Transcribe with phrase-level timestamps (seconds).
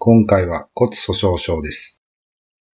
[0.00, 2.00] 今回は骨粗鬆症です。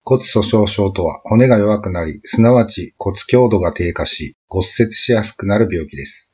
[0.04, 6.32] 骨粗鬆症とは骨が弱くなり、すなわち骨強度が低下し、骨折しやすくなる病気です。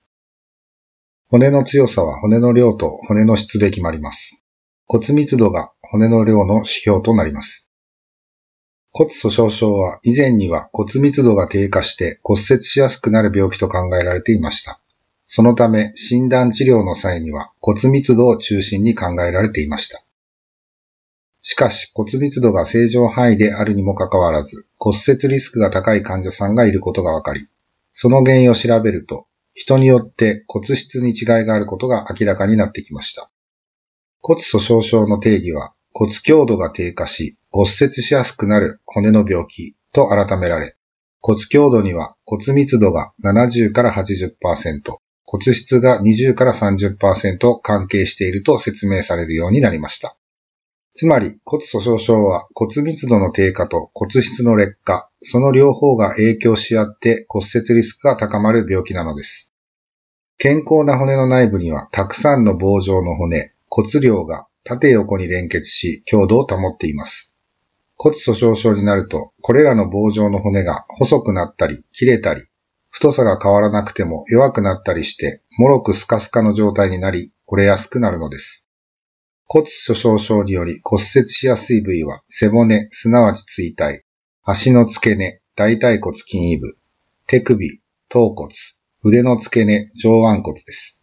[1.28, 4.44] 骨の強さは骨の量と骨の質で決まります。
[4.86, 7.68] 骨密度が骨の量の指標となります。
[8.92, 14.80] 骨粗鬆症は以前には骨密度が低下して骨折しやすくなる病気と考えられていました。
[15.27, 20.05] そのため診断治療の際には骨密度を中心に考えられていました。
[21.56, 27.48] しかし骨密度が正常範囲であるにもかかわらず骨折リスクが高い患者さんがいることが分かり、
[27.94, 33.30] その原因を調べると人によって骨質に違いがあることが明らかになってきました。
[34.20, 40.77] 骨粗鬆症の定義は骨強度が低下し骨折しやすくなる骨の病気と改められ、
[41.22, 50.18] 骨強度には骨密度が70から80%、骨質が20から30%関係していると説明されるようになりました。
[50.97, 59.52] つまり骨粗鬆症は骨密度の低下と骨質の劣化、その両方が影響し合って骨折リスクが高まる病気なのです。
[60.39, 67.30] 健康な骨の内部にはたくさんの棒状の骨、骨量が縦横に連結し強度を保っています。
[67.98, 72.41] 骨粗鬆症になると、これらの棒状の骨が細くなったり、切れたり、
[72.89, 78.65] 太さが変わらなくても弱くなったりして、もろくスカスカの状態になり、折れやすくなるのです。
[79.48, 84.05] 骨粗鬆症により骨折しやすい部位は、背骨、すなわち椎体、
[84.42, 86.77] 足の付け根、大腿骨筋位部、
[87.29, 88.48] 手首、頭骨、
[89.05, 91.01] 腕の付け根、上腕骨です。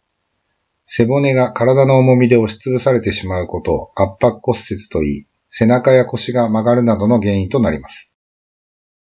[0.86, 8.14] 背骨が体の重みで押しつぶされてしまうことを圧迫骨折と言い、背中や腰が曲がるなどの原因となります。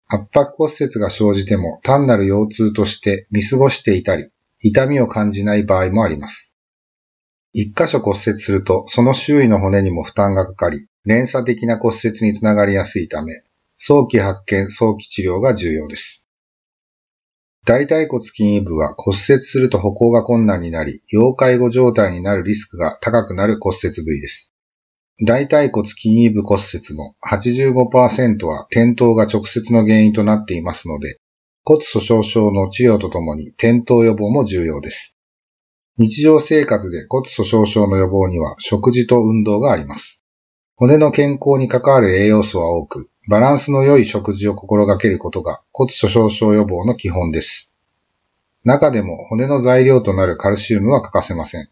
[0.07, 4.31] 圧迫骨折が生じても単なる腰痛として見過ごしていたり、
[4.61, 6.54] 痛みを感じない場合もあります。
[7.57, 13.33] 一箇所骨折するとその周囲の骨にも負担がかかり、連鎖的な骨折につながりやすいため、
[13.77, 16.27] 早期発見、早期治療が重要です。
[17.65, 24.53] 大腿骨筋位部は骨折すると歩行が困難になり、要介護状態になるリスクが高くなる骨折部位です。
[25.25, 31.21] 大腿骨筋位部骨折の85%は転倒が直接の原因となっていますので、
[31.63, 35.14] 骨粗鬆症の治療とともに転倒予防も重要です。
[35.97, 40.25] 日常生活で骨粗鬆症の予防には食事と運動があります。
[40.75, 47.71] 骨の健康に関わる栄養素は多く、バランスの良い食事を心がけることが骨粗鬆症予防の基本です。
[48.65, 51.69] 中でも骨の材料となるカルシウムは欠かせません。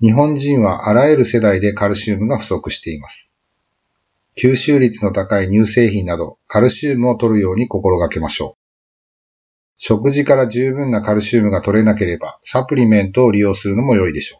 [0.00, 3.32] 日本人はあらゆる世代でカルシウムが不足しています。
[4.36, 8.65] 吸収率の高い乳製品などカルシウムを取るように心がけましょう。
[9.76, 14.38] 食事から十分なカルシウムが取れなければサプリメントを利用するのも良いでしょ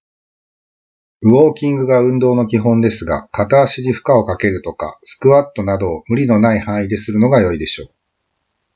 [1.23, 1.29] う。
[1.29, 7.89] ウォーキングが運動の基本ですが、片足に負荷をかけるとか、スクワットなどを無理のない範囲でするのが良いでしょう。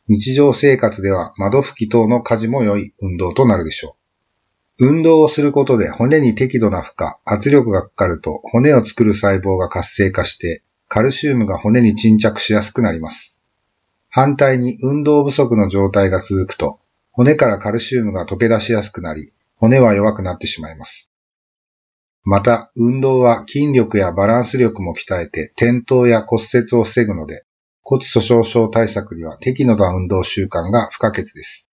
[0.09, 3.97] 日常生活では窓拭き等の家事も良い運動となるでしょ
[4.79, 4.89] う。
[4.89, 13.39] 運動をすることで骨に適度な負荷、圧力がかかると骨を作る細胞が活性化して、カルシウムが骨に沈着しやすくなります。
[14.11, 16.81] 反対に運動不足の状態が続くと、
[17.13, 21.11] 骨からカルシウムが溶け出しやすくなり、骨は弱くなってしまいます。
[22.25, 27.45] また、運動は筋力やバランス力も鍛えて転倒や骨折を防ぐので、
[27.83, 31.71] 骨粗鬆症対策には適度な運動習慣が不可欠です。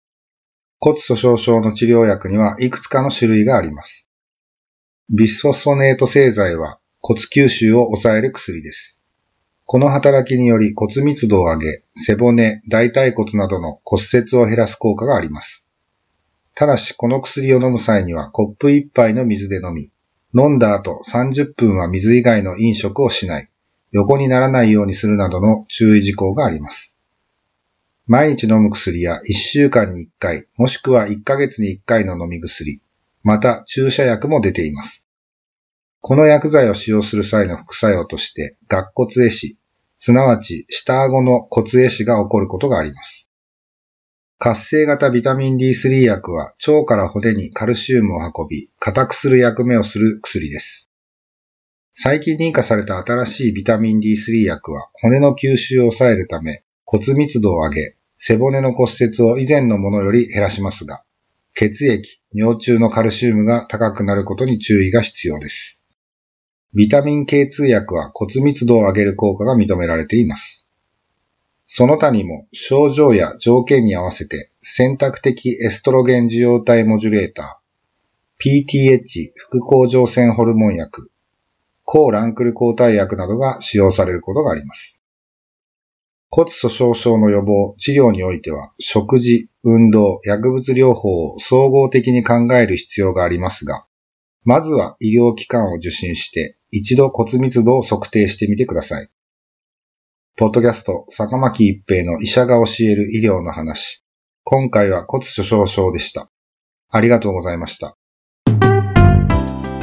[0.80, 4.10] 骨粗鬆症の治療薬にはいくつかの種類があります。
[5.10, 9.00] ビスフォスフォネート製剤は骨吸収を抑える薬です。
[9.65, 15.68] この働きにより骨密度を上げ、背骨、大腿骨などの骨折を減らす効果があります。
[16.56, 19.89] ただし、この薬を飲む際にはコップ1杯の水で飲み、
[20.36, 23.50] 飲んだ後30分は水以外の飲食をしない、
[23.92, 26.95] 横にならないようにするなどの注意事項があります。
[28.06, 32.81] 毎日飲む薬や1週間に1回、もしくは1ヶ月に1回の飲み薬、
[33.24, 35.07] また注射薬も出ています。
[36.06, 39.58] この薬剤を使用する際の副作用として、顎骨壊死、
[39.96, 43.30] すなわち下顎の骨壊死が起こることがあります。
[44.38, 50.90] 活性型ビタミン D3 薬は腸から骨にカルシウムを運び、硬くする役目をする薬です。
[51.94, 61.06] 最近認可された新しいビタミン D3 薬は骨の吸収を抑えるため骨密度を上げ、背骨の骨折を以前のものより減らしますが、
[61.54, 65.80] 血液、尿中のカルシウムが高くなることに注意が必要です。
[66.75, 70.66] ビタミン K2 薬は骨密度を上げる効果が認められています。
[71.66, 81.12] その他にも症状や条件に合わせて選択的エストロゲン受容体モジュレーター、PTH 副甲状腺ホルモン薬、
[81.84, 85.04] 抗ランクル抗体薬などが使用されることがあります。
[86.31, 93.86] 骨粗鬆症の予防、治療においては、食事、運動、薬物療法を総合的に考える必要がありますが、
[94.44, 99.08] まずは医療機関を受診して、一度骨密度を測定してみてください。
[100.36, 104.04] ポッドキャスト、坂巻一平の医者が教える医療の話。
[104.44, 106.31] 今回は骨粗鬆症でした。
[106.90, 107.96] ありがとうございました。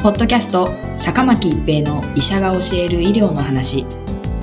[0.03, 3.87] ポッドキャスト、坂巻一平の医者が教える医療の話。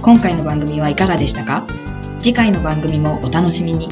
[0.01, 1.67] 今回の番組はいかがでしたか？
[2.19, 3.89] 次回の番組もお楽しみに。